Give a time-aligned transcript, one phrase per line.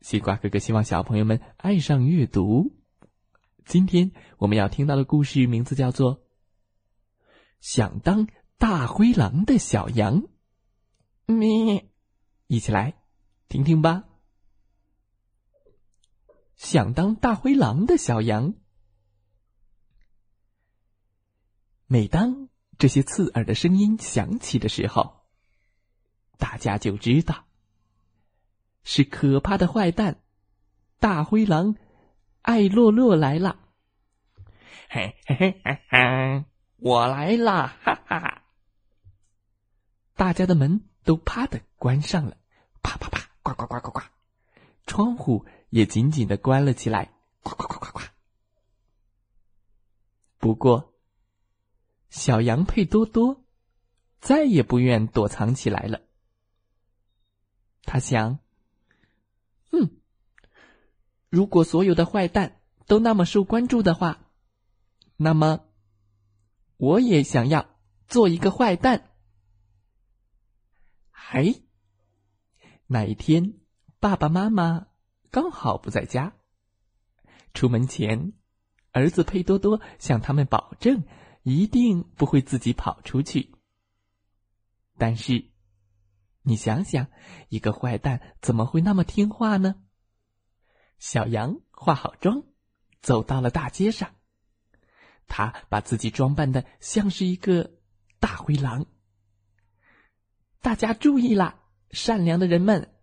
[0.00, 2.72] 西瓜哥哥希望小朋友们爱上阅读。
[3.66, 6.16] 今天我们要听到的故事名字叫做
[7.60, 10.22] 《想当大灰狼的小羊》。
[11.26, 11.90] 咪，
[12.46, 12.94] 一起来
[13.48, 14.04] 听听吧。
[16.56, 18.54] 想当大灰狼的小羊。
[21.86, 25.26] 每当这些刺耳的声音响起的时候，
[26.38, 27.46] 大家就知道。
[28.82, 30.22] 是可怕的坏蛋，
[30.98, 31.76] 大灰狼
[32.42, 33.58] 艾洛洛来了！
[34.88, 36.44] 嘿嘿嘿嘿嘿，
[36.78, 37.78] 我来啦！
[37.82, 38.42] 哈哈！
[40.14, 42.36] 大家的门都啪的关上了，
[42.82, 44.00] 啪啪啪，呱呱呱呱呱，
[44.86, 47.12] 窗户也紧紧的关了起来，
[47.42, 48.00] 呱呱呱呱呱。
[50.38, 50.94] 不过，
[52.08, 53.44] 小羊佩多多
[54.18, 56.00] 再也不愿躲藏起来了。
[57.84, 58.38] 他想。
[61.28, 64.32] 如果所有的坏蛋都那么受关注的话，
[65.16, 65.66] 那么
[66.76, 69.12] 我也想要做一个坏蛋。
[71.10, 71.62] 嘿，
[72.86, 73.60] 那一天，
[74.00, 74.88] 爸爸妈妈
[75.30, 76.34] 刚好不在家。
[77.54, 78.32] 出门前，
[78.90, 81.04] 儿子佩多多向他们保证，
[81.42, 83.54] 一定不会自己跑出去。
[84.98, 85.49] 但是，
[86.42, 87.08] 你想想，
[87.48, 89.74] 一个坏蛋怎么会那么听话呢？
[90.98, 92.44] 小羊化好妆，
[93.00, 94.10] 走到了大街上。
[95.26, 97.70] 他把自己装扮的像是一个
[98.18, 98.86] 大灰狼。
[100.60, 102.94] 大家注意啦，善良的人们，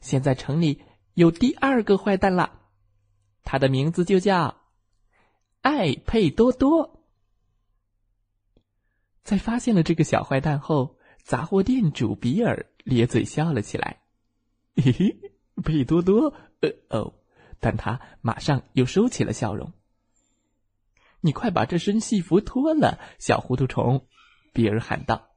[0.00, 0.82] 现在城里
[1.14, 2.60] 有第二个坏蛋了，
[3.44, 4.62] 他的名字就叫
[5.60, 7.04] 艾佩多多。
[9.22, 10.95] 在发现了这个小坏蛋后，
[11.26, 14.00] 杂货店主比尔咧嘴笑了起来
[14.80, 15.32] ：“嘿嘿，
[15.64, 17.14] 佩多多，呃哦。”
[17.58, 19.72] 但他马上又收起了笑容。
[21.20, 24.06] 你快把这身戏服脱了，小糊涂虫！
[24.52, 25.30] 比尔喊道。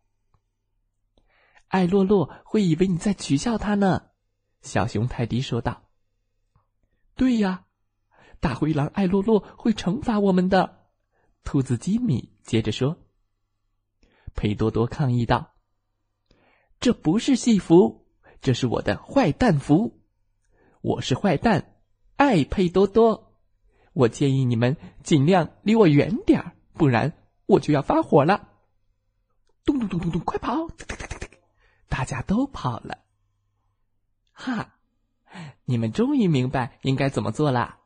[1.69, 4.11] 艾洛洛会以为你在取笑他呢，
[4.61, 5.89] 小熊泰迪说道。
[7.15, 7.65] 对呀，
[8.39, 10.85] 大灰狼艾洛洛会惩罚我们的，
[11.43, 12.95] 兔子吉米接着说。
[14.35, 15.55] 佩多多抗议道
[16.79, 18.05] ：“这不是戏服，
[18.41, 19.99] 这是我的坏蛋服，
[20.81, 21.75] 我是坏蛋。”
[22.19, 23.33] 爱佩多多，
[23.93, 27.13] 我建议你们尽量离我远点儿，不然
[27.45, 28.49] 我就要发火了。
[29.63, 30.67] 咚咚咚咚咚，快跑！
[31.87, 32.97] 大家都跑了。
[34.33, 34.75] 哈，
[35.63, 37.79] 你们终于明白应该怎么做啦。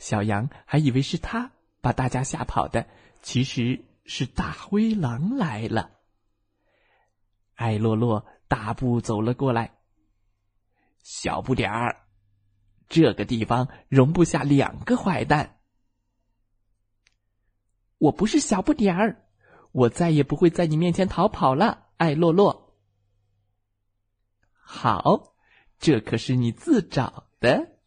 [0.00, 2.88] 小羊还以为是他把大家吓跑的，
[3.22, 5.92] 其实是大灰狼来了。
[7.62, 9.78] 艾洛洛大步走了过来，
[11.04, 12.08] 小不点儿。
[12.88, 15.60] 这个地方容不下两个坏蛋。
[17.98, 19.24] 我不是小不点儿，
[19.70, 22.76] 我再也不会在你面前逃跑了，艾洛洛。
[24.58, 25.36] 好，
[25.78, 27.78] 这可是你自找的。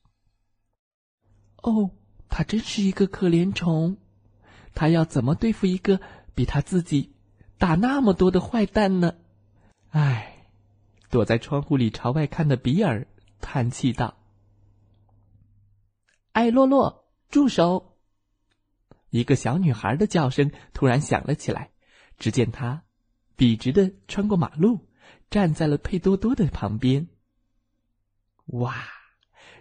[1.57, 1.91] 哦，
[2.29, 3.97] 他真是一个可怜虫，
[4.73, 5.99] 他要怎么对付一个
[6.33, 7.13] 比他自己
[7.57, 9.15] 大那么多的坏蛋呢？
[9.95, 10.45] 唉，
[11.09, 13.07] 躲在窗户里朝外看的比尔
[13.39, 14.17] 叹气道。
[16.33, 17.97] 艾洛洛，住手！
[19.09, 21.71] 一个小女孩的叫声突然响了起来。
[22.17, 22.83] 只见她
[23.37, 24.85] 笔直的穿过马路，
[25.29, 27.07] 站在了佩多多的旁边。
[28.47, 28.75] 哇！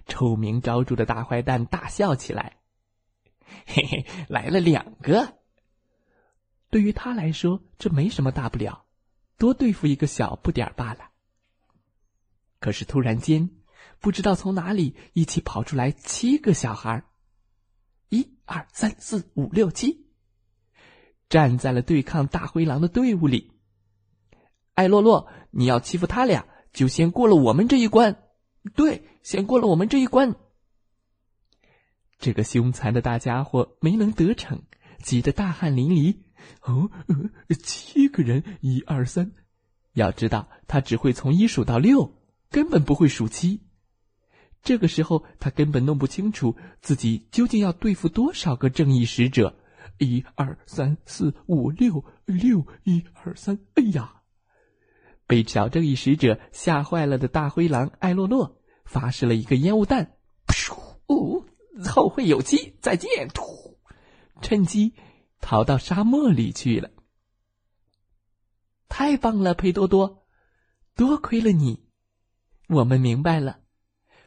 [0.06, 2.56] 臭名昭著的大坏蛋大笑起来。
[3.66, 5.38] 嘿嘿，来了两个。
[6.70, 8.83] 对于他来说，这没什么大不了，
[9.44, 11.10] 多对付一个小不点儿罢了。
[12.60, 13.50] 可是突然间。
[14.00, 17.04] 不知道从哪里一起跑出来七个小孩
[18.10, 20.06] 一二三四五六七，
[21.30, 23.52] 站在了对抗大灰狼的队伍里。
[24.74, 28.14] 艾洛洛，你要欺负他俩，就先过了我们这一关。
[28.74, 30.36] 对，先过了我们这一关。
[32.18, 34.64] 这个凶残的大家伙没能得逞，
[35.02, 36.16] 急得大汗淋漓。
[36.62, 36.90] 哦，
[37.62, 39.32] 七个人，一二三。
[39.92, 42.20] 要知道，他只会从一数到六，
[42.50, 43.60] 根本不会数七。
[44.62, 49.56] 这个时候，他根本弄不清楚自己究竟要对付多少个正义使者。
[49.98, 54.22] 一二三四五六六一二三，哎呀！
[55.26, 60.16] 被小正义使者吓坏了的大灰狼艾洛洛发射了一个烟雾弹，
[60.48, 60.74] 噗！
[61.06, 61.46] 哦，
[61.88, 63.28] 后会有期，再见！
[63.28, 63.44] 突，
[64.44, 64.94] 趁机
[65.40, 66.90] 逃到沙漠里去了。
[68.88, 70.26] 太棒了，佩多多，
[70.94, 71.88] 多亏了你，
[72.68, 73.60] 我们明白了，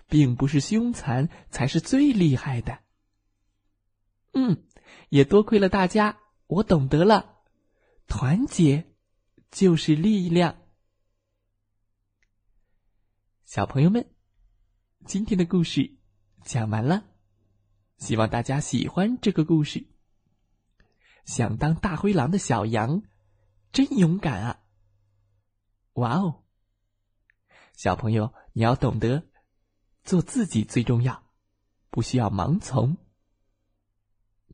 [0.07, 2.79] 并不是凶残才是最厉害的。
[4.33, 4.63] 嗯。
[5.09, 6.17] 也多亏了大家，
[6.47, 7.39] 我懂得了，
[8.07, 8.95] 团结
[9.51, 10.57] 就是力量。
[13.45, 14.09] 小朋友们，
[15.05, 15.97] 今天的故事
[16.43, 17.05] 讲完了，
[17.97, 19.87] 希望大家喜欢这个故事。
[21.27, 23.03] 想当大灰狼的小羊，
[23.73, 24.63] 真勇敢啊！
[25.93, 26.45] 哇哦，
[27.73, 29.27] 小朋友，你要懂得
[30.05, 31.29] 做自己最重要，
[31.89, 32.97] 不需要盲从。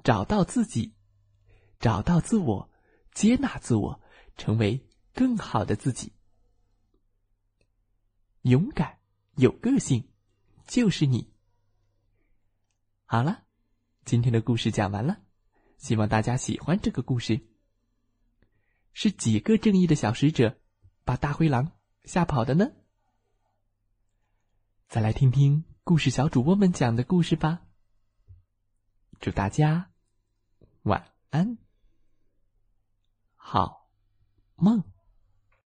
[0.03, 0.95] 找到自己，
[1.79, 2.71] 找到自我，
[3.13, 4.01] 接纳自我，
[4.35, 6.13] 成为更好的自己。
[8.41, 8.97] 勇敢
[9.35, 10.09] 有个性，
[10.65, 11.31] 就是你。
[13.05, 13.45] 好了，
[14.05, 15.21] 今天的故事讲完了，
[15.83, 17.41] 希望大家喜欢这个故事。
[18.93, 20.57] 是几个正义的小使者
[21.03, 21.73] 把大灰狼
[22.05, 22.71] 吓跑的呢？
[24.87, 27.65] 再来听听故事小主播们讲的故事吧。
[29.19, 29.91] 祝大家。
[30.83, 31.57] 晚安，
[33.35, 33.89] 好
[34.55, 34.92] 梦。